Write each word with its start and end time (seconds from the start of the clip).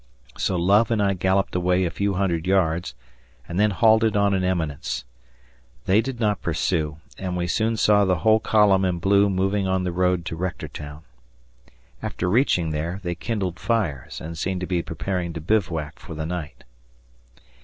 So 0.35 0.55
Love 0.55 0.89
and 0.89 0.99
I 0.99 1.13
galloped 1.13 1.53
away 1.53 1.85
a 1.85 1.91
few 1.91 2.15
hundred 2.15 2.47
yards 2.47 2.95
and 3.47 3.59
then 3.59 3.69
halted 3.69 4.17
on 4.17 4.33
an 4.33 4.43
eminence. 4.43 5.05
They 5.85 6.01
did 6.01 6.19
not 6.19 6.41
pursue, 6.41 6.97
and 7.19 7.37
we 7.37 7.45
soon 7.45 7.77
saw 7.77 8.03
the 8.03 8.17
whole 8.25 8.39
column 8.39 8.83
in 8.83 8.97
blue 8.97 9.29
moving 9.29 9.67
on 9.67 9.83
the 9.83 9.91
road 9.91 10.25
to 10.25 10.35
Rectortown. 10.35 11.03
After 12.01 12.27
reaching 12.27 12.71
there, 12.71 12.99
they 13.03 13.13
kindled 13.13 13.59
fires 13.59 14.19
and 14.19 14.35
seemed 14.39 14.61
to 14.61 14.65
be 14.65 14.81
preparing 14.81 15.33
to 15.33 15.39
bivouac 15.39 15.99
for 15.99 16.15
the 16.15 16.25
night. 16.25 16.63